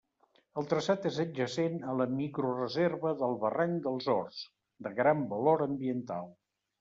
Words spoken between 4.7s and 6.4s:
de gran valor ambiental.